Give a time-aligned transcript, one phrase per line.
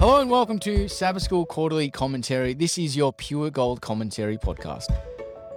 [0.00, 2.54] Hello and welcome to Sabbath School Quarterly Commentary.
[2.54, 4.86] This is your pure gold commentary podcast.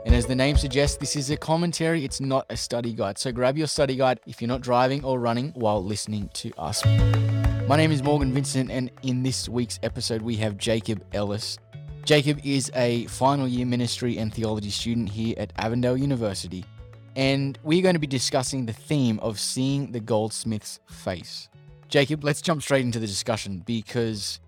[0.06, 3.18] And as the name suggests, this is a commentary, it's not a study guide.
[3.18, 6.86] So grab your study guide if you're not driving or running while listening to us.
[7.70, 11.58] My name is Morgan Vincent, and in this week's episode, we have Jacob Ellis.
[12.04, 16.66] Jacob is a final year ministry and theology student here at Avondale University,
[17.16, 21.48] and we're going to be discussing the theme of seeing the goldsmith's face.
[21.94, 24.40] Jacob, let's jump straight into the discussion because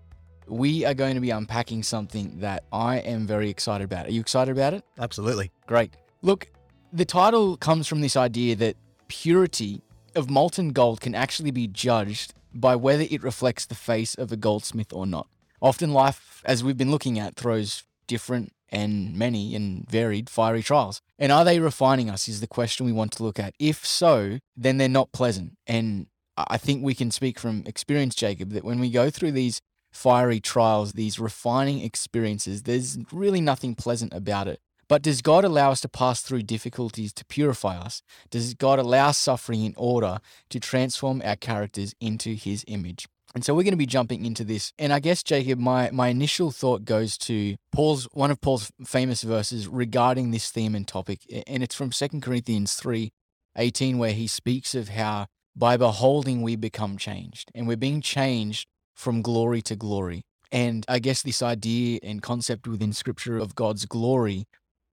[0.48, 4.06] we are going to be unpacking something that I am very excited about.
[4.06, 4.82] Are you excited about it?
[4.98, 5.52] Absolutely.
[5.64, 5.94] Great.
[6.22, 6.48] Look,
[6.92, 8.74] the title comes from this idea that
[9.06, 9.80] purity
[10.16, 14.36] of molten gold can actually be judged by whether it reflects the face of a
[14.36, 15.28] goldsmith or not.
[15.62, 21.00] Often, life, as we've been looking at, throws different and many and varied fiery trials.
[21.16, 22.28] And are they refining us?
[22.28, 23.54] Is the question we want to look at.
[23.60, 25.56] If so, then they're not pleasant.
[25.68, 29.60] And I think we can speak from experience, Jacob, that when we go through these
[29.92, 34.60] fiery trials, these refining experiences, there's really nothing pleasant about it.
[34.88, 38.02] But does God allow us to pass through difficulties to purify us?
[38.30, 40.18] Does God allow suffering in order
[40.50, 43.08] to transform our characters into his image?
[43.34, 44.72] And so we're going to be jumping into this.
[44.78, 49.22] And I guess, Jacob, my, my initial thought goes to Paul's one of Paul's famous
[49.22, 51.20] verses regarding this theme and topic.
[51.46, 53.12] And it's from 2 Corinthians 3
[53.58, 55.26] 18, where he speaks of how
[55.56, 60.22] by beholding, we become changed, and we're being changed from glory to glory.
[60.52, 64.44] And I guess this idea and concept within scripture of God's glory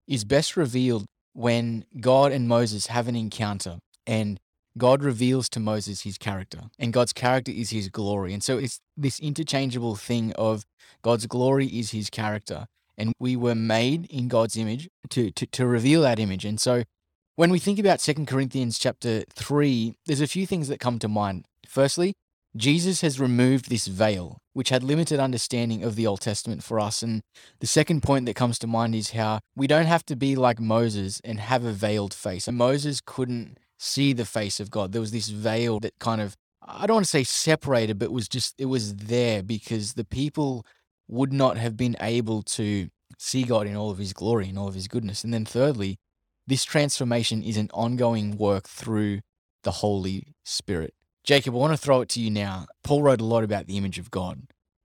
[0.08, 4.39] is best revealed when God and Moses have an encounter and
[4.78, 8.33] God reveals to Moses his character, and God's character is his glory.
[8.33, 10.64] And so it's this interchangeable thing of
[11.03, 12.66] God's glory is his character,
[12.98, 16.44] and we were made in God's image to, to, to reveal that image.
[16.44, 16.83] And so
[17.36, 21.08] when we think about 2 Corinthians chapter 3, there's a few things that come to
[21.08, 21.45] mind.
[21.67, 22.14] Firstly,
[22.56, 27.02] Jesus has removed this veil, which had limited understanding of the Old Testament for us.
[27.02, 27.23] And
[27.59, 30.59] the second point that comes to mind is how we don't have to be like
[30.59, 32.48] Moses and have a veiled face.
[32.48, 34.92] And Moses couldn't see the face of God.
[34.92, 38.27] There was this veil that kind of, I don't want to say separated, but was
[38.27, 40.64] just, it was there because the people
[41.08, 44.67] would not have been able to see God in all of his glory and all
[44.67, 45.23] of his goodness.
[45.23, 45.98] And then thirdly,
[46.48, 49.21] this transformation is an ongoing work through
[49.64, 50.93] the Holy Spirit.
[51.23, 52.65] Jacob, I want to throw it to you now.
[52.83, 54.42] Paul wrote a lot about the image of God.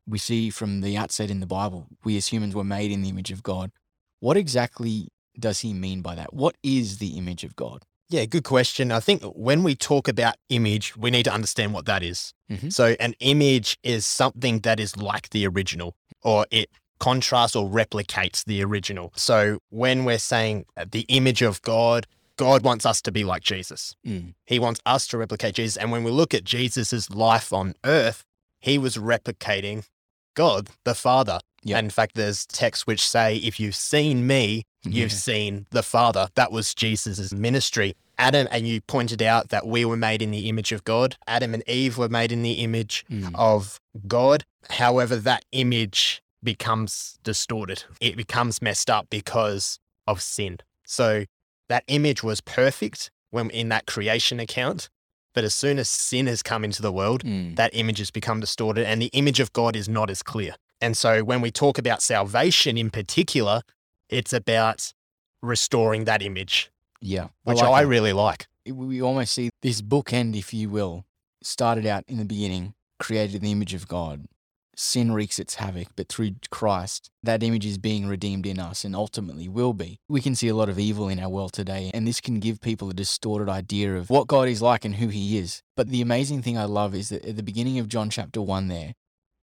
[0.07, 3.09] We see from the outset in the Bible, we as humans were made in the
[3.09, 3.73] image of God.
[4.21, 5.09] What exactly
[5.39, 6.33] does he mean by that?
[6.33, 7.85] What is the image of God?
[8.09, 8.91] Yeah, good question.
[8.91, 12.33] I think when we talk about image, we need to understand what that is.
[12.51, 12.73] Mhm.
[12.73, 18.45] So, an image is something that is like the original, or it contrasts or replicates
[18.45, 19.13] the original.
[19.17, 23.97] So, when we're saying the image of God, God wants us to be like Jesus.
[24.07, 24.35] Mm.
[24.47, 25.77] He wants us to replicate Jesus.
[25.77, 28.25] And when we look at Jesus' life on earth,
[28.61, 29.87] he was replicating
[30.35, 31.41] God, the Father.
[31.65, 31.79] Yep.
[31.79, 35.19] And in fact, there's texts which say, if you've seen me, you've Yeah.
[35.19, 36.29] seen the Father.
[36.37, 37.97] That was Jesus' ministry.
[38.19, 41.17] Adam, and you pointed out that we were made in the image of God.
[41.27, 43.33] Adam and Eve were made in the image Mm.
[43.35, 44.45] of God.
[44.71, 47.85] However, that image becomes distorted.
[48.01, 50.59] It becomes messed up because of sin.
[50.87, 51.25] So
[51.69, 54.89] that image was perfect when in that creation account.
[55.35, 57.57] But as soon as sin has come into the world, Mm.
[57.57, 60.55] that image has become distorted and the image of God is not as clear.
[60.81, 63.63] And so when we talk about salvation in particular,
[64.09, 64.93] it's about
[65.43, 66.71] restoring that image,
[67.01, 67.29] Yeah.
[67.45, 68.47] which like I really like.
[68.67, 71.05] we almost see this bookend, if you will,
[71.43, 74.27] started out in the beginning, created in the image of God.
[74.81, 78.95] Sin wreaks its havoc, but through Christ, that image is being redeemed in us and
[78.95, 79.99] ultimately will be.
[80.09, 82.61] We can see a lot of evil in our world today, and this can give
[82.61, 85.63] people a distorted idea of what God is like and who He is.
[85.77, 88.69] But the amazing thing I love is that at the beginning of John chapter 1,
[88.69, 88.95] there,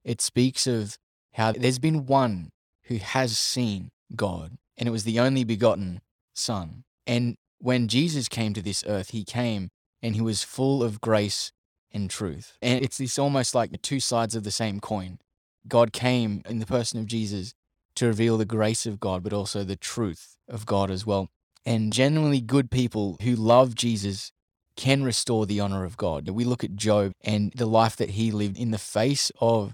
[0.06, 0.97] it speaks of
[1.34, 2.52] how there's been one
[2.84, 6.00] who has seen God, and it was the only begotten
[6.34, 6.85] Son.
[7.06, 9.67] And when Jesus came to this earth, he came
[10.02, 11.52] and he was full of grace
[11.91, 12.57] and truth.
[12.62, 15.20] And it's this almost like the two sides of the same coin.
[15.67, 17.53] God came in the person of Jesus
[17.96, 21.29] to reveal the grace of God, but also the truth of God as well.
[21.66, 24.32] And genuinely good people who love Jesus
[24.76, 26.29] can restore the honor of God.
[26.29, 29.73] We look at Job and the life that he lived in the face of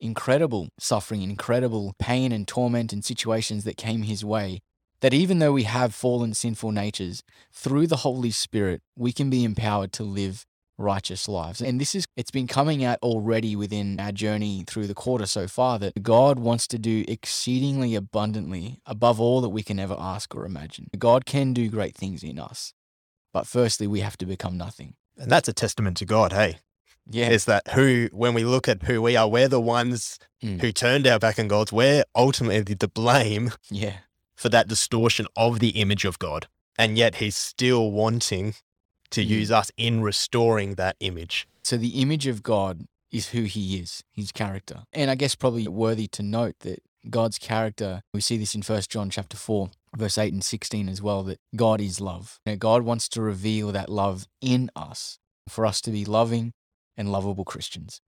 [0.00, 4.60] incredible suffering, incredible pain and torment and situations that came his way
[5.00, 9.44] that even though we have fallen sinful natures, through the Holy Spirit, we can be
[9.44, 10.44] empowered to live
[10.78, 11.60] righteous lives.
[11.60, 15.46] And this is, it's been coming out already within our journey through the quarter so
[15.48, 20.34] far that God wants to do exceedingly abundantly above all that we can ever ask
[20.34, 20.88] or imagine.
[20.98, 22.72] God can do great things in us.
[23.32, 24.94] But firstly, we have to become nothing.
[25.18, 26.60] And that's a testament to God, hey.
[27.10, 27.30] Yeah.
[27.30, 30.60] Is that who, when we look at who we are, we're the ones Mm.
[30.60, 31.72] who turned our back on God.
[31.72, 33.96] We're ultimately to blame Yeah.
[34.36, 36.46] for that distortion of the image of God.
[36.78, 38.54] And yet he's still wanting
[39.10, 39.28] to Mm.
[39.28, 41.46] use us in restoring that image.
[41.62, 44.84] So the image of God is who he is, his character.
[44.92, 48.82] And I guess probably worthy to note that God's character, we see this in 1
[48.90, 52.38] John chapter 4, verse 8 and 16 as well, that God is love.
[52.44, 55.18] You know, God wants to reveal that love in us
[55.48, 56.52] for us to be loving
[56.96, 58.00] and lovable Christians.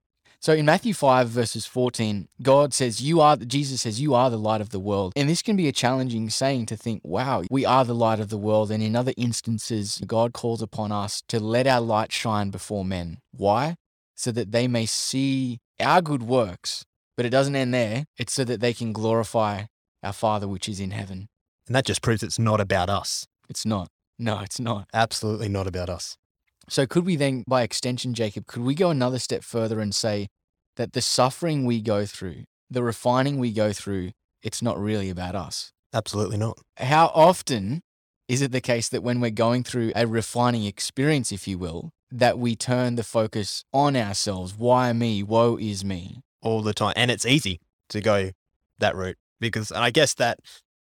[0.42, 4.38] So in Matthew 5, verses 14, God says, You are, Jesus says, You are the
[4.38, 5.12] light of the world.
[5.14, 8.30] And this can be a challenging saying to think, wow, we are the light of
[8.30, 8.70] the world.
[8.70, 13.18] And in other instances, God calls upon us to let our light shine before men.
[13.32, 13.76] Why?
[14.14, 16.84] So that they may see our good works.
[17.18, 18.06] But it doesn't end there.
[18.16, 19.64] It's so that they can glorify
[20.02, 21.28] our Father which is in heaven.
[21.66, 23.26] And that just proves it's not about us.
[23.50, 23.88] It's not.
[24.18, 24.88] No, it's not.
[24.94, 26.16] Absolutely not about us.
[26.70, 30.28] So, could we then, by extension, Jacob, could we go another step further and say
[30.76, 34.12] that the suffering we go through, the refining we go through,
[34.42, 35.72] it's not really about us?
[35.92, 36.58] Absolutely not.
[36.76, 37.82] How often
[38.28, 41.90] is it the case that when we're going through a refining experience, if you will,
[42.12, 44.54] that we turn the focus on ourselves?
[44.56, 45.24] Why me?
[45.24, 46.20] Woe is me.
[46.40, 46.94] All the time.
[46.96, 48.30] And it's easy to go
[48.78, 50.38] that route because and I guess that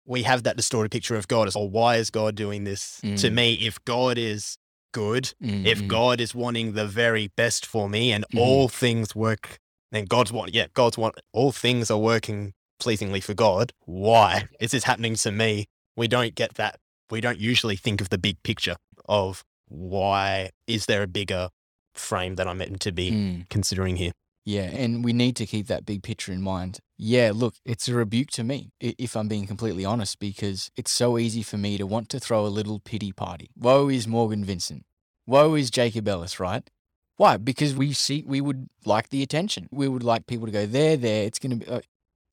[0.06, 3.08] we have that distorted picture of God as, oh, why is God doing this to
[3.30, 3.34] Mm.
[3.34, 3.54] me?
[3.56, 4.58] If God is
[4.92, 8.40] good, Mm, if God is wanting the very best for me and Mhm.
[8.40, 9.60] all things work,
[9.92, 13.74] then God's want, yeah, God's want, all things are working pleasingly for God.
[13.86, 15.68] Why is this happening to me?
[15.96, 16.80] We don't get that.
[17.10, 21.50] We don't usually think of the big picture of why is there a bigger
[21.94, 23.50] frame that I'm meant to be mm.
[23.50, 24.12] considering here.
[24.44, 26.80] Yeah, and we need to keep that big picture in mind.
[26.98, 31.18] Yeah, look, it's a rebuke to me, if I'm being completely honest, because it's so
[31.20, 33.52] easy for me to want to throw a little pity party.
[33.56, 34.86] Woe is Morgan Vincent.
[35.28, 36.68] Woe is Jacob Ellis, right?
[37.18, 37.38] Why?
[37.38, 39.68] Because we see, we would like the attention.
[39.72, 41.72] We would like people to go, there, there, it's going to be.
[41.72, 41.82] Uh,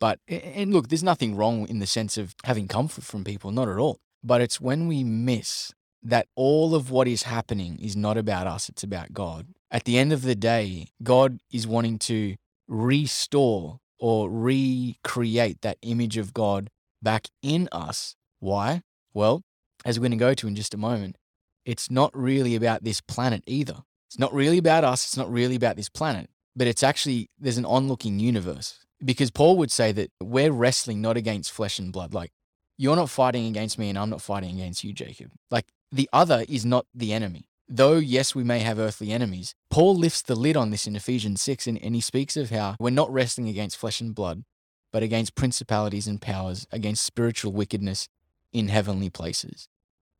[0.00, 3.68] but, and look, there's nothing wrong in the sense of having comfort from people, not
[3.68, 3.98] at all.
[4.24, 8.68] But it's when we miss that all of what is happening is not about us,
[8.68, 9.48] it's about God.
[9.70, 12.36] At the end of the day, God is wanting to
[12.66, 16.70] restore or recreate that image of God
[17.02, 18.16] back in us.
[18.40, 18.82] Why?
[19.12, 19.42] Well,
[19.84, 21.16] as we're going to go to in just a moment,
[21.64, 23.82] it's not really about this planet either.
[24.08, 25.04] It's not really about us.
[25.04, 28.78] It's not really about this planet, but it's actually, there's an onlooking universe.
[29.04, 32.14] Because Paul would say that we're wrestling not against flesh and blood.
[32.14, 32.30] Like,
[32.78, 35.30] you're not fighting against me and I'm not fighting against you, Jacob.
[35.50, 37.47] Like, the other is not the enemy.
[37.70, 41.42] Though, yes, we may have earthly enemies, Paul lifts the lid on this in Ephesians
[41.42, 44.44] 6 and, and he speaks of how we're not wrestling against flesh and blood,
[44.90, 48.08] but against principalities and powers, against spiritual wickedness
[48.54, 49.68] in heavenly places.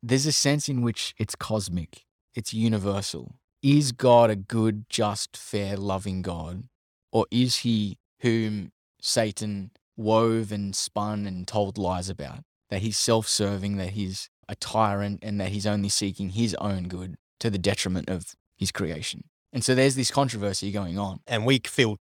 [0.03, 2.05] There's a sense in which it's cosmic,
[2.35, 3.35] it's universal.
[3.63, 6.65] Is God a good, just, fair, loving God?
[7.11, 12.43] Or is he whom Satan wove and spun and told lies about?
[12.69, 16.87] That he's self serving, that he's a tyrant, and that he's only seeking his own
[16.87, 19.23] good to the detriment of his creation.
[19.53, 21.19] And so there's this controversy going on.
[21.27, 21.97] And we feel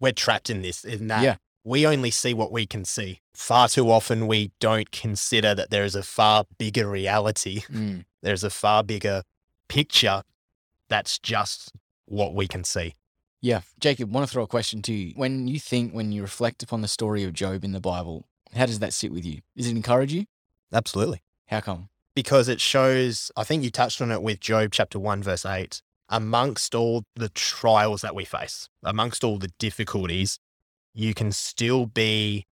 [0.00, 1.36] we're trapped in this, in that Yeah.
[1.64, 3.20] we only see what we can see.
[3.34, 7.62] Far too often, we don't consider that there is a far bigger reality.
[7.70, 8.04] Mm.
[8.22, 9.22] There's a far bigger
[9.68, 10.22] picture
[10.88, 11.72] that's just
[12.06, 12.94] what we can see.
[13.42, 13.60] Yeah.
[13.78, 15.12] Jacob, want to throw a question to you.
[15.16, 18.66] When you think, when you reflect upon the story of Job in the Bible, how
[18.66, 19.40] does that sit with you?
[19.56, 20.24] Does it encourage you?
[20.72, 21.22] Absolutely.
[21.48, 21.88] How come?
[22.16, 25.82] Because it shows, I think you touched on it with Job chapter 1, verse 8.
[26.08, 30.38] Amongst all the trials that we face, amongst all the difficulties,
[30.94, 32.46] you can still be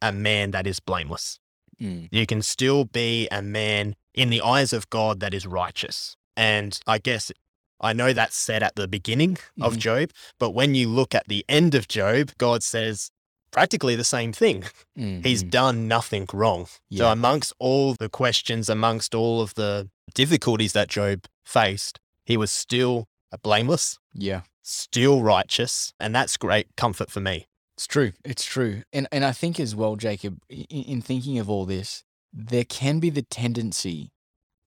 [0.00, 1.40] a man that is blameless.
[1.80, 2.08] Mm.
[2.12, 6.16] You can still be a man in the eyes of God that is righteous.
[6.36, 7.32] And I guess
[7.80, 9.78] I know that's said at the beginning of Mhm.
[9.78, 13.10] Job, but when you look at the end of Job, God says
[13.50, 14.64] practically the same thing.
[14.98, 16.66] Mm, He's done nothing wrong.
[16.92, 22.50] So, amongst all the questions, amongst all of the difficulties that Job faced, he was
[22.50, 24.42] still a blameless, yeah.
[24.62, 25.92] still righteous.
[26.00, 27.46] And that's great comfort for me.
[27.76, 28.12] It's true.
[28.24, 28.82] It's true.
[28.92, 33.00] And and I think as well, Jacob, in, in thinking of all this, there can
[33.00, 34.10] be the tendency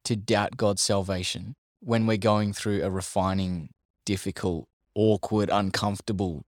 [0.05, 3.69] to doubt God's salvation when we're going through a refining,
[4.05, 6.43] difficult, awkward, uncomfortable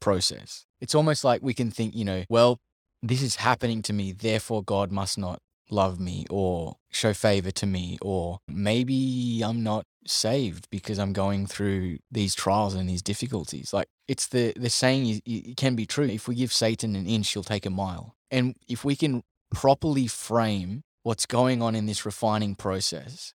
[0.00, 0.64] process.
[0.80, 2.58] It's almost like we can think, you know, well,
[3.02, 5.40] this is happening to me, therefore God must not
[5.70, 11.46] love me or show favor to me, or maybe I'm not saved because I'm going
[11.46, 13.72] through these trials and these difficulties.
[13.72, 16.06] Like it's the the saying is it can be true.
[16.06, 18.14] If we give Satan an inch, he'll take a mile.
[18.30, 23.32] And if we can properly frame what's going on in this refining process,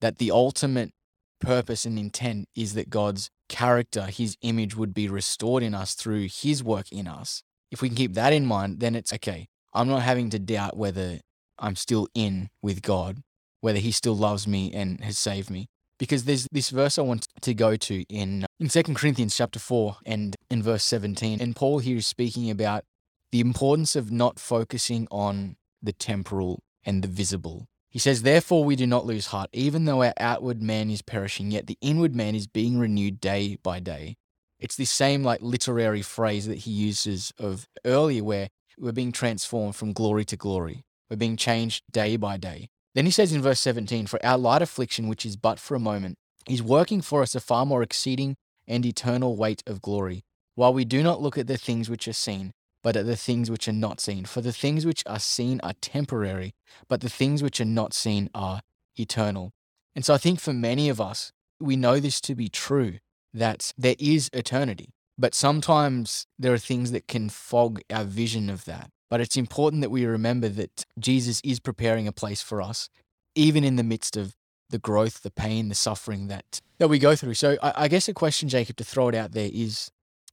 [0.00, 0.92] that the ultimate
[1.40, 6.28] purpose and intent is that God's character, his image would be restored in us through
[6.30, 7.42] his work in us.
[7.70, 9.48] If we can keep that in mind, then it's okay.
[9.74, 11.20] I'm not having to doubt whether
[11.58, 13.22] I'm still in with God,
[13.60, 15.66] whether he still loves me and has saved me.
[15.98, 19.96] Because there's this verse I want to go to in in 2 Corinthians chapter 4
[20.04, 21.40] and in verse 17.
[21.40, 22.84] And Paul here is speaking about
[23.32, 27.66] the importance of not focusing on the temporal and the visible.
[27.90, 31.50] He says, Therefore, we do not lose heart, even though our outward man is perishing,
[31.50, 34.16] yet the inward man is being renewed day by day.
[34.58, 39.76] It's this same like literary phrase that he uses of earlier, where we're being transformed
[39.76, 40.84] from glory to glory.
[41.10, 42.68] We're being changed day by day.
[42.94, 45.80] Then he says in verse 17, For our light affliction, which is but for a
[45.80, 46.16] moment,
[46.48, 50.22] is working for us a far more exceeding and eternal weight of glory,
[50.54, 52.52] while we do not look at the things which are seen,
[52.86, 54.24] but at the things which are not seen.
[54.24, 56.54] For the things which are seen are temporary,
[56.86, 58.60] but the things which are not seen are
[58.94, 59.50] eternal.
[59.96, 62.98] And so I think for many of us, we know this to be true,
[63.34, 64.94] that there is eternity.
[65.18, 68.90] But sometimes there are things that can fog our vision of that.
[69.10, 72.88] But it's important that we remember that Jesus is preparing a place for us,
[73.34, 74.36] even in the midst of
[74.70, 77.34] the growth, the pain, the suffering that, that we go through.
[77.34, 79.90] So I, I guess a question, Jacob, to throw it out there is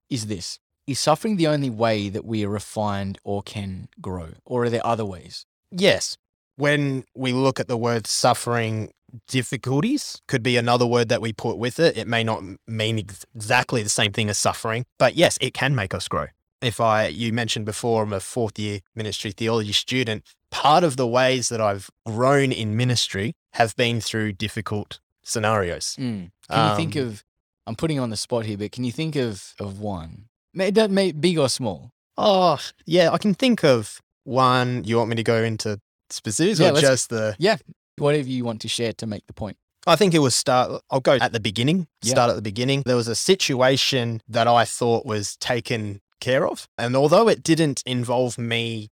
[0.07, 0.59] is this.
[0.85, 4.29] Is suffering the only way that we are refined or can grow?
[4.45, 5.45] Or are there other ways?
[5.71, 6.17] Yes.
[6.57, 8.91] When we look at the word suffering,
[9.27, 11.97] difficulties could be another word that we put with it.
[11.97, 15.73] It may not mean ex- exactly the same thing as suffering, but yes, it can
[15.73, 16.27] make us grow.
[16.61, 20.23] If I, you mentioned before, I'm a fourth year ministry theology student.
[20.49, 25.95] Part of the ways that I've grown in ministry have been through difficult scenarios.
[25.99, 26.31] Mm.
[26.49, 27.23] Can you think Um, of,
[27.65, 30.25] I'm putting you on the spot here, but can you think of, of one?
[30.53, 31.91] May, that may big or small?
[32.17, 34.83] Oh, yeah, I can think of one.
[34.83, 35.79] You want me to go into
[36.09, 37.35] specifics Yeah, or just the?
[37.39, 37.57] Yeah.
[37.97, 39.57] Whatever you want to share to make the point.
[39.85, 40.81] I think it was start.
[40.89, 41.87] I'll go at the beginning.
[42.01, 42.11] Yeah.
[42.11, 42.83] Start at the beginning.
[42.85, 47.83] There was a situation that I thought was taken care of, and although it didn't
[47.85, 48.89] involve me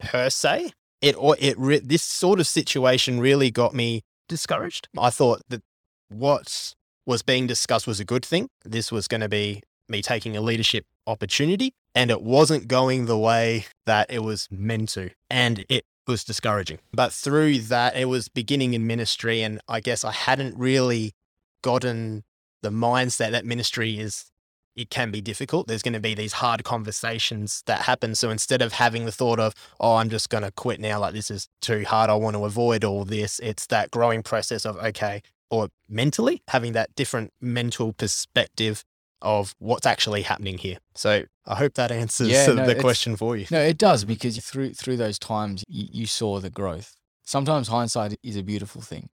[0.00, 4.88] per se, it or it re- this sort of situation really got me discouraged.
[4.98, 5.62] I thought that
[6.08, 6.74] what
[7.06, 8.48] was being discussed was a good thing.
[8.64, 13.18] This was going to be me taking a leadership opportunity, and it wasn't going the
[13.18, 16.78] way that it was meant to, and it was discouraging.
[16.92, 21.12] But through that, it was beginning in ministry, and I guess I hadn't really
[21.62, 22.24] gotten
[22.62, 24.26] the mindset that ministry is.
[24.76, 25.68] It can be difficult.
[25.68, 28.16] There's going to be these hard conversations that happen.
[28.16, 31.14] So instead of having the thought of, oh, I'm just going to quit now, like
[31.14, 34.76] this is too hard, I want to avoid all this, it's that growing process of,
[34.78, 38.84] okay, or mentally having that different mental perspective
[39.24, 40.78] of what's actually happening here.
[40.94, 43.46] So I hope that answers Yeah, the no, it's- question for you.
[43.50, 46.94] No, it does because through through those times you, you saw the growth.
[47.24, 49.08] Sometimes hindsight is a beautiful thing.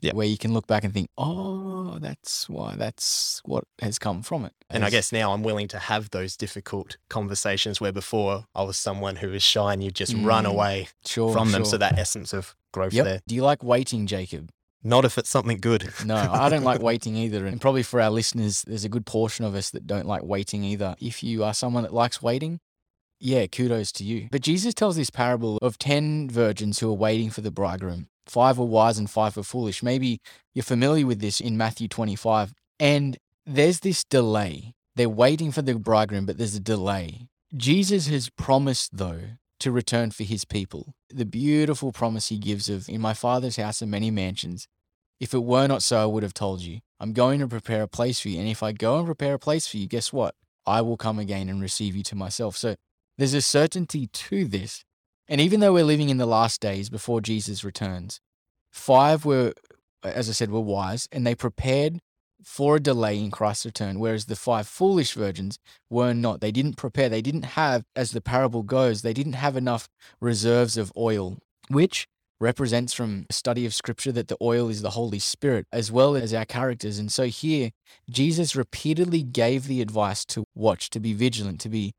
[0.00, 0.12] Yeah.
[0.12, 4.44] Where you can look back and think, oh, that's why, that's what has come from
[4.44, 4.52] it.
[4.68, 8.76] And I guess now I'm willing to have those difficult conversations where before I was
[8.76, 11.62] someone who was shy and you just run Mm, away sure, from them.
[11.62, 11.70] sure.
[11.70, 13.04] So that essence of growth Yep.
[13.06, 13.20] there.
[13.26, 14.50] Do you like waiting, Jacob?
[14.86, 15.90] Not if it's something good.
[16.04, 17.46] No, I don't like waiting either.
[17.46, 20.62] And probably for our listeners, there's a good portion of us that don't like waiting
[20.62, 20.94] either.
[21.00, 22.60] If you are someone that likes waiting,
[23.18, 24.28] yeah, kudos to you.
[24.30, 28.08] But Jesus tells this parable of 10 virgins who are waiting for the bridegroom.
[28.26, 29.82] Five were wise and five were foolish.
[29.82, 30.20] Maybe
[30.52, 32.52] you're familiar with this in Matthew 25.
[32.78, 34.74] And there's this delay.
[34.96, 37.28] They're waiting for the bridegroom, but there's a delay.
[37.56, 39.20] Jesus has promised, though,
[39.60, 40.94] to return for his people.
[41.08, 44.66] The beautiful promise he gives of, In my Father's house are many mansions.
[45.24, 46.80] If it were not so, I would have told you.
[47.00, 48.38] I'm going to prepare a place for you.
[48.38, 50.34] And if I go and prepare a place for you, guess what?
[50.66, 52.58] I will come again and receive you to myself.
[52.58, 52.74] So
[53.16, 54.84] there's a certainty to this.
[55.26, 58.20] And even though we're living in the last days before Jesus returns,
[58.70, 59.54] five were,
[60.02, 62.00] as I said, were wise and they prepared
[62.44, 66.42] for a delay in Christ's return, whereas the five foolish virgins were not.
[66.42, 67.08] They didn't prepare.
[67.08, 69.88] They didn't have, as the parable goes, they didn't have enough
[70.20, 71.38] reserves of oil,
[71.68, 72.08] which
[72.44, 76.14] represents from a study of scripture that the oil is the Holy Spirit as well
[76.14, 76.98] as our characters.
[76.98, 77.70] And so here,
[78.08, 81.94] Jesus repeatedly gave the advice to watch, to be vigilant, to be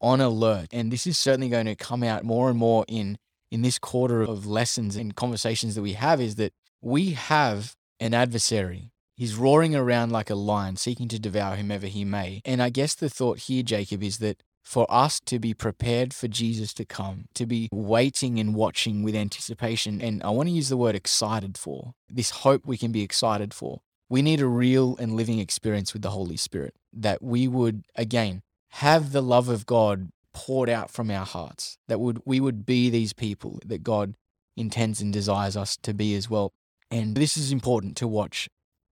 [0.00, 0.68] on alert.
[0.72, 3.18] And this is certainly going to come out more and more in
[3.50, 8.14] in this quarter of lessons and conversations that we have is that we have an
[8.14, 8.92] adversary.
[9.16, 12.40] He's roaring around like a lion, seeking to devour whomever he may.
[12.44, 16.28] And I guess the thought here, Jacob, is that for us to be prepared for
[16.28, 20.68] Jesus to come, to be waiting and watching with anticipation, and I want to use
[20.68, 24.96] the word excited for, this hope we can be excited for, we need a real
[24.98, 26.74] and living experience with the Holy Spirit.
[26.92, 28.42] That we would, again,
[28.84, 32.90] have the love of God poured out from our hearts, that would we would be
[32.90, 34.14] these people that God
[34.56, 36.52] intends and desires us to be as well.
[36.92, 38.48] And this is important to watch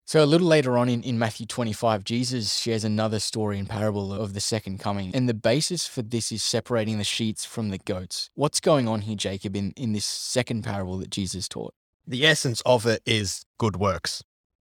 [0.09, 4.11] So a little later on in, in Matthew 25, Jesus shares another story and parable
[4.11, 5.15] of the second coming.
[5.15, 8.31] And the basis for this is separating the sheets from the goats.
[8.35, 11.75] What's going on here, Jacob, in, in this second parable that Jesus taught?
[12.07, 14.23] The essence of it is good works.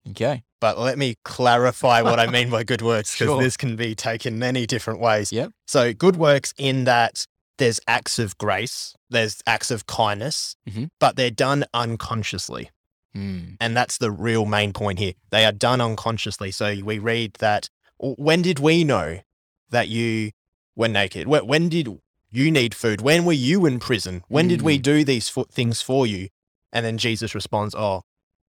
[0.09, 0.41] Okay.
[0.59, 3.39] But let me clarify what I mean by good works because Sure.
[3.43, 5.31] this can be taken many different ways.
[5.31, 5.51] Yep.
[5.67, 7.27] So, good works in that
[7.59, 10.89] there's acts of grace, there's acts of kindness, Mhm.
[10.99, 12.71] but they're done unconsciously.
[13.15, 13.55] Hmm.
[13.61, 15.13] And that's the real main point here.
[15.31, 16.51] They are done unconsciously.
[16.51, 19.19] So, we read that when did we know
[19.69, 20.31] that you
[20.75, 21.27] were naked?
[21.27, 21.87] When, did
[22.31, 22.99] you need food?
[23.01, 24.23] When were you in prison?
[24.27, 24.81] When did we Mm.
[24.81, 26.27] do these fo- things for you?
[26.73, 28.01] And then Jesus responds, Oh,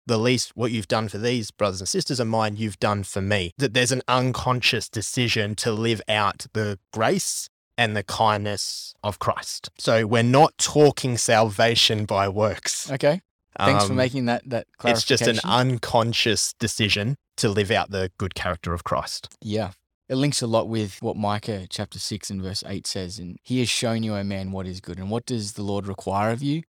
[0.06, 3.22] the least what you've done for these brothers and sisters of mine, you've done for
[3.22, 3.52] me.
[3.58, 9.70] That there's an unconscious decision to live out the grace and the kindness of Christ.
[9.78, 12.90] So we're not talking salvation by works.
[12.92, 13.22] Okay.
[13.58, 15.14] Thanks for Um, making that that clarification.
[15.14, 19.30] It's just an unconscious decision to live out the good character of Christ.
[19.42, 19.72] Yeah.
[20.10, 23.20] It links a lot with what Micah chapter 6 and verse 8 says.
[23.20, 25.00] And he has shown you, O man, what is good.
[25.00, 26.64] And what does the Lord require of you?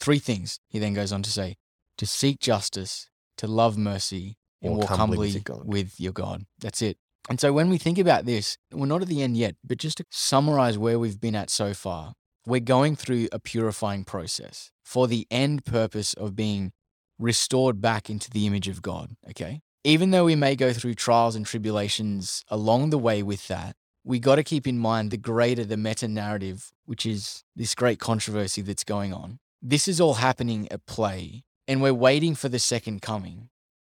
[0.00, 0.58] Three things.
[0.68, 1.56] He then goes on to say
[1.98, 6.46] to seek justice, to love mercy, and walk humbly, with your God.
[6.58, 6.96] That's it.
[7.28, 9.98] And so when we think about this, we're not at the end yet, but just
[9.98, 12.14] to summarize where we've been at so far,
[12.46, 16.72] we're going through a purifying process for the end purpose of being
[17.16, 19.14] restored back into the image of God.
[19.30, 19.60] Okay.
[19.84, 24.18] Even though we may go through trials and tribulations along the way with that, we
[24.18, 28.62] got to keep in mind the greater the meta narrative, which is this great controversy
[28.62, 29.38] that's going on.
[29.62, 33.48] This is all happening at play, and we're waiting for the second coming,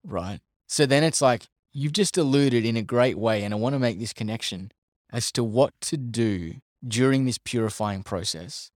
[0.03, 0.41] right?
[0.67, 3.79] So then it's like, you've just alluded in a great way, and I want to
[3.79, 4.71] make this connection
[5.11, 6.55] as to what to do
[6.87, 8.69] during this purifying process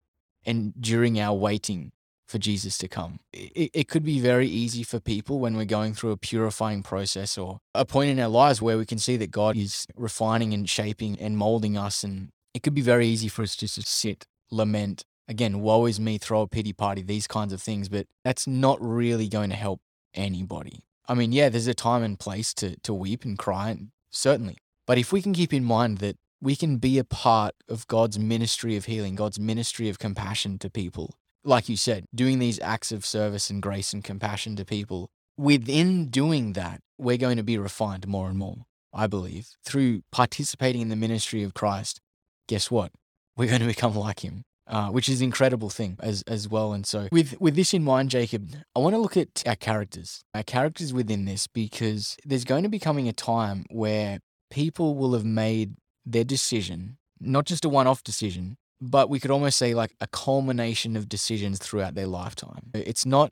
[0.44, 1.92] and during our waiting
[2.28, 3.20] for Jesus to come.
[3.34, 7.38] It, it could be very easy for people when we're going through a purifying process
[7.38, 10.70] or a point in our lives where we can see that God is refining and
[10.70, 12.04] shaping and molding us.
[12.04, 16.00] And it could be very easy for us just to sit, lament, again, woe is
[16.00, 17.90] me, throw a pity party, these kinds of things.
[17.90, 19.80] But that's not really going to help
[20.14, 20.84] anybody.
[21.08, 24.58] I mean, yeah, there's a time and place to, to weep and cry, and certainly.
[24.86, 28.20] But if we can keep in mind that we can be a part of God's
[28.20, 31.16] ministry of healing, God's ministry of compassion to people,
[31.48, 36.08] like you said, doing these acts of service and grace and compassion to people, within
[36.08, 39.50] doing that, we're going to be refined more and more, I believe.
[39.64, 42.02] Through participating in the ministry of Christ,
[42.48, 42.92] guess what?
[43.38, 44.44] We're going to become like him.
[44.70, 46.74] Uh, which is an incredible thing as as well.
[46.74, 50.26] And so, with with this in mind, Jacob, I want to look at our characters,
[50.34, 54.20] our characters within this, because there's going to be coming a time where
[54.52, 59.58] people will have made their decision, not just a one-off decision, but we could almost
[59.58, 62.72] say like a culmination of decisions throughout their lifetime.
[62.74, 63.32] It's not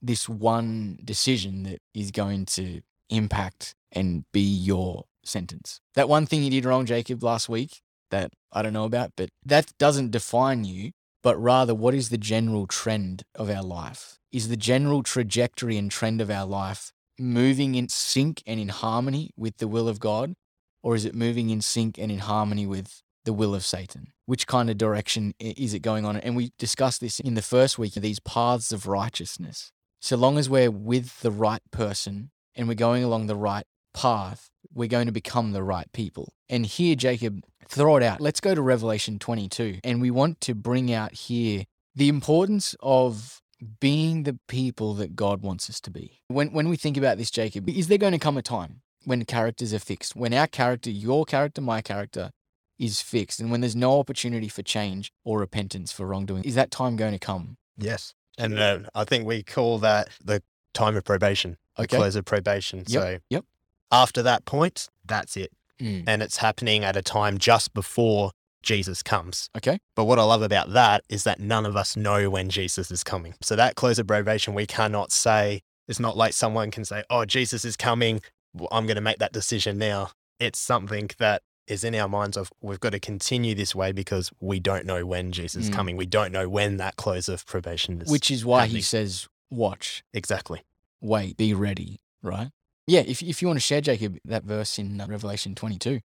[0.00, 5.80] this one decision that is going to impact and be your sentence.
[5.94, 9.30] That one thing you did wrong, Jacob, last week that I don't know about, but
[9.44, 14.18] that doesn't define you, but rather what is the general trend of our life?
[14.30, 19.30] Is the general trajectory and trend of our life moving in sync and in harmony
[19.36, 20.34] with the will of God?
[20.82, 24.12] Or is it moving in sync and in harmony with the will of Satan?
[24.24, 26.16] Which kind of direction is it going on?
[26.16, 29.72] And we discussed this in the first week these paths of righteousness.
[30.00, 34.50] So long as we're with the right person and we're going along the right path,
[34.72, 36.32] we're going to become the right people.
[36.48, 38.20] And here, Jacob, throw it out.
[38.20, 39.80] Let's go to Revelation 22.
[39.84, 43.42] And we want to bring out here the importance of
[43.80, 46.20] being the people that God wants us to be.
[46.28, 49.24] When, when we think about this, Jacob, is there going to come a time when
[49.24, 50.14] characters are fixed?
[50.14, 52.30] When our character, your character, my character,
[52.78, 56.70] is fixed, and when there's no opportunity for change or repentance for wrongdoing, is that
[56.70, 57.56] time going to come?
[57.76, 58.14] Yes.
[58.38, 60.42] And uh, I think we call that the
[60.74, 62.80] time of probation, the close of probation.
[62.80, 63.44] Yep, So yep.
[63.90, 65.52] after that point, that's it.
[65.80, 66.04] Mm.
[66.06, 69.48] And it's happening at a time just before Jesus comes.
[69.56, 69.78] Okay.
[69.94, 73.04] But what I love about that is that none of us know when Jesus is
[73.04, 73.34] coming.
[73.40, 77.24] So that close of probation, we cannot say, it's not like someone can say, oh,
[77.24, 78.20] Jesus is coming.
[78.52, 80.10] Well, I'm going to make that decision now.
[80.40, 84.30] It's something that is in our minds of we've got to continue this way because
[84.40, 85.74] we don't know when Jesus is Mm.
[85.74, 85.96] coming.
[85.96, 88.08] We don't know when that close of probation is.
[88.10, 90.62] Which is why he says, watch, exactly.
[91.00, 92.50] wait, be ready, right?
[92.86, 96.00] Yeah, if, if you want to share, Jacob, that verse in uh, Revelation 22.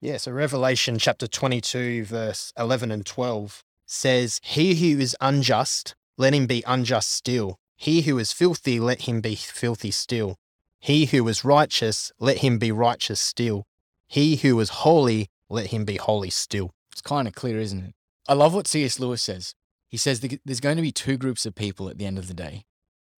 [0.00, 6.34] Yeah, so Revelation chapter 22, verse 11 and 12 says, He who is unjust, let
[6.34, 7.56] him be unjust still.
[7.76, 10.36] He who is filthy, let him be filthy still.
[10.80, 13.64] He who is righteous, let him be righteous still.
[14.12, 16.72] He who was holy, let him be holy still.
[16.92, 17.94] It's kind of clear, isn't it?
[18.28, 19.00] I love what C.S.
[19.00, 19.54] Lewis says.
[19.88, 22.34] He says there's going to be two groups of people at the end of the
[22.34, 22.64] day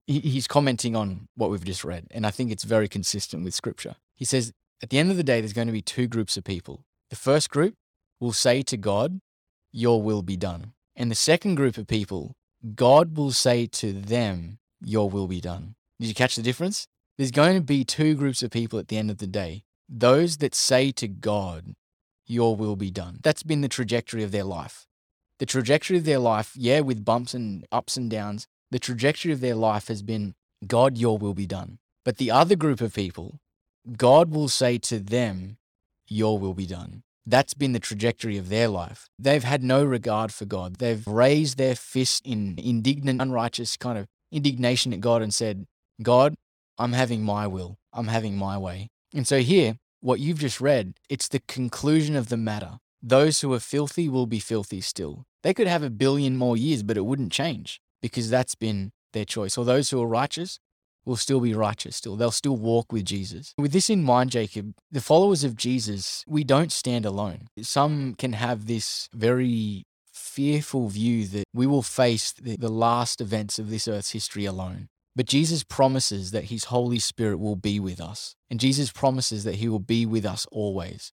[0.06, 3.96] he's commenting on what we've just read, and I think it's very consistent with scripture.
[4.14, 4.52] He says,
[4.82, 6.84] at the end of the day, there's going to be two groups of people.
[7.10, 7.74] The first group
[8.20, 9.20] will say to God,
[9.72, 10.72] Your will be done.
[10.96, 12.34] And the second group of people,
[12.74, 15.74] God will say to them, Your will be done.
[15.98, 16.86] Did you catch the difference?
[17.16, 20.38] There's going to be two groups of people at the end of the day those
[20.38, 21.74] that say to God,
[22.26, 23.18] Your will be done.
[23.22, 24.86] That's been the trajectory of their life.
[25.38, 29.40] The trajectory of their life, yeah, with bumps and ups and downs, the trajectory of
[29.40, 30.34] their life has been,
[30.66, 31.78] God, Your will be done.
[32.04, 33.40] But the other group of people,
[33.96, 35.58] God will say to them,
[36.08, 37.02] Your will be done.
[37.26, 39.08] That's been the trajectory of their life.
[39.18, 40.76] They've had no regard for God.
[40.76, 45.64] They've raised their fist in indignant, unrighteous kind of indignation at God and said,
[46.02, 46.34] God,
[46.78, 47.78] I'm having my will.
[47.92, 48.90] I'm having my way.
[49.14, 52.80] And so here, what you've just read, it's the conclusion of the matter.
[53.00, 55.24] Those who are filthy will be filthy still.
[55.42, 59.24] They could have a billion more years, but it wouldn't change because that's been their
[59.24, 59.56] choice.
[59.56, 60.58] Or those who are righteous
[61.04, 62.16] will still be righteous still.
[62.16, 63.54] They'll still walk with Jesus.
[63.56, 67.48] With this in mind, Jacob, the followers of Jesus, we don't stand alone.
[67.60, 73.58] Some can have this very fearful view that we will face the, the last events
[73.58, 74.88] of this earth's history alone.
[75.16, 78.34] But Jesus promises that his Holy Spirit will be with us.
[78.50, 81.12] And Jesus promises that he will be with us always.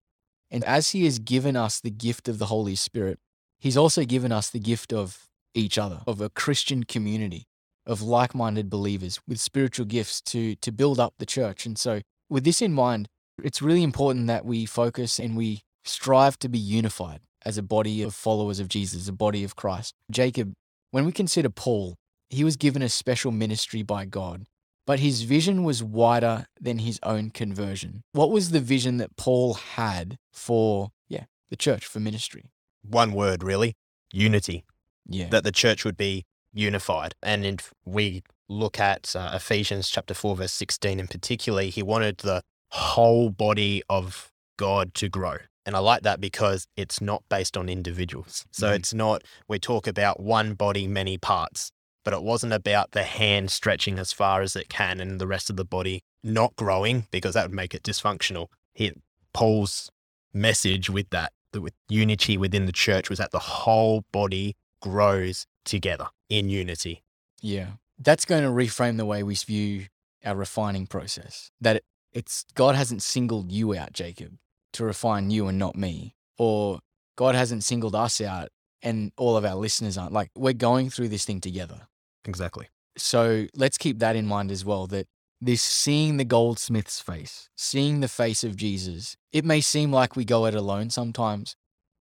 [0.50, 3.20] And as he has given us the gift of the Holy Spirit,
[3.60, 7.46] he's also given us the gift of each other, of a Christian community,
[7.86, 11.66] of like minded believers with spiritual gifts to, to build up the church.
[11.66, 13.08] And so, with this in mind,
[13.44, 18.02] it's really important that we focus and we strive to be unified as a body
[18.02, 19.96] of followers of Jesus, a body of Christ.
[20.10, 20.54] Jacob,
[20.92, 21.96] when we consider Paul,
[22.32, 24.46] he was given a special ministry by God,
[24.88, 28.04] but his vision was wider than his own conversion.
[28.14, 32.46] What was the vision that Paul had for, yeah, the church, for ministry?
[32.84, 33.76] One word, really
[34.14, 34.64] unity,
[35.08, 35.30] Yeah.
[35.30, 37.14] that the church would be unified.
[37.22, 42.18] And if we look at uh, Ephesians chapter 4, verse 16 in particular, he wanted
[42.18, 42.42] the
[42.72, 45.38] whole body of God to grow.
[45.66, 48.46] And I like that because it's not based on individuals.
[48.52, 48.76] So Mhm.
[48.78, 51.72] it's not, we talk about one body, many parts,
[52.04, 55.50] but it wasn't about the hand stretching as far as it can and the rest
[55.50, 58.48] of the body not growing because that would make it dysfunctional.
[58.74, 58.92] He,
[59.34, 59.92] Paul's
[60.34, 65.46] message with that, the- with unity within the church, was that the whole body grows
[65.66, 67.04] together in unity.
[67.42, 67.72] Yeah.
[68.00, 69.86] That's going to reframe the way we view
[70.26, 71.52] our refining process.
[71.60, 74.38] That it- it's God hasn't singled you out, Jacob,
[74.74, 76.16] to refine you and not me.
[76.38, 76.80] Or
[77.16, 78.50] God hasn't singled us out
[78.82, 80.14] and all of our listeners aren't.
[80.14, 81.88] Like we're going through this thing together.
[82.26, 82.68] Exactly.
[82.98, 85.08] So let's keep that in mind as well that
[85.40, 90.26] this seeing the goldsmith's face, seeing the face of Jesus, it may seem like we
[90.26, 91.56] go it alone sometimes,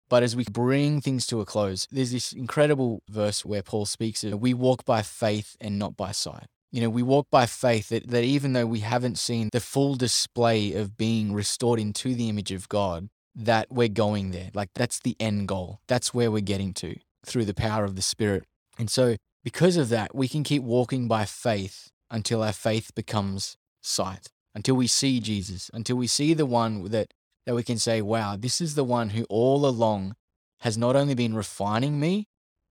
[0.10, 4.24] but as we bring things to a close, there's this incredible verse where Paul speaks
[4.24, 6.48] of we walk by faith and not by sight.
[6.72, 9.96] You know, we walk by faith that, that even though we haven't seen the full
[9.96, 14.50] display of being restored into the image of God, that we're going there.
[14.54, 15.80] Like that's the end goal.
[15.88, 18.44] That's where we're getting to through the power of the Spirit.
[18.78, 23.58] And so because of that, we can keep walking by faith until our faith becomes
[23.82, 27.14] sight, until we see Jesus, until we see the one that,
[27.46, 30.16] that we can say, wow, this is the one who all along
[30.62, 32.28] has not only been refining me,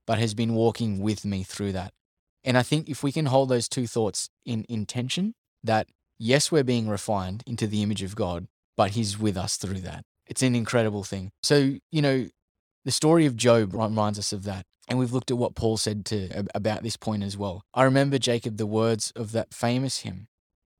[0.07, 1.93] but has been walking with me through that.
[2.45, 6.65] And I think if we can hold those two thoughts in intention, that yes, we're
[6.65, 10.05] being refined into the image of God, but He's with us through that.
[10.27, 11.31] It's an incredible thing.
[11.43, 12.29] So, you know,
[12.85, 14.65] the story of Job reminds us of that.
[14.89, 17.63] And we've looked at what Paul said to about this point as well.
[17.75, 20.29] I remember Jacob the words of that famous hymn.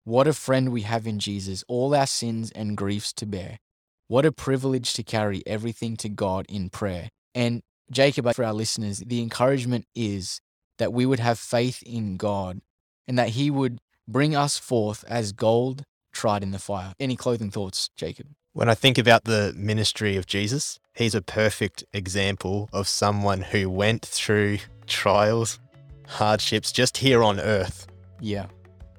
[0.05, 3.59] What a friend we have in Jesus, all our sins and griefs to bear.
[4.07, 7.11] What a privilege to carry everything to God in prayer.
[7.35, 10.41] And Jacob, for our listeners, the encouragement is
[10.79, 12.61] that we would have faith in God
[13.07, 16.95] and that he would bring us forth as gold tried in the fire.
[16.99, 18.29] Any clothing thoughts, Jacob?
[18.55, 23.71] When I think about the ministry of Jesus, he's a perfect example of someone who
[23.71, 25.59] went through trials,
[26.07, 27.87] hardships just here on earth,
[28.21, 28.47] Yeah.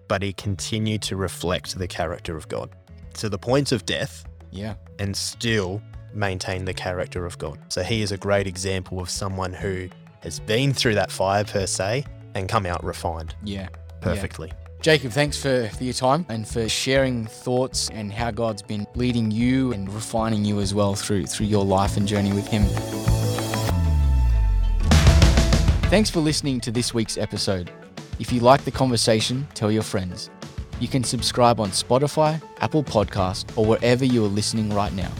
[0.07, 2.69] but he continued to reflect the character of God
[3.15, 4.75] to the point of death Yeah.
[4.97, 5.81] and still
[6.13, 7.59] maintain the character of God.
[7.69, 9.89] So he is a great example of someone who
[10.21, 13.67] has been through that fire per se and come out refined Yeah.
[14.01, 14.51] perfectly.
[14.81, 19.29] Jacob, thanks for, for your time and for sharing thoughts and how God's been leading
[19.29, 22.63] you and refining you as well through through your life and journey with Him.
[25.89, 27.71] Thanks for listening to this week's episode.
[28.19, 30.29] If you like the conversation, tell your friends.
[30.79, 35.11] You can subscribe on Spotify, Apple Podcast, or wherever you are listening right now.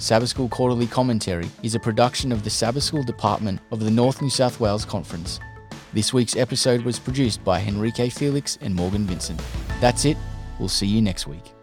[0.00, 4.20] Sabbath School Quarterly Commentary is a production of the Sabbath School Department of the North
[4.20, 5.38] New South Wales Conference.
[5.96, 9.40] This week's episode was produced by Henrique Felix and Morgan Vincent.
[9.80, 10.18] That's it.
[10.58, 11.55] We'll see you next week.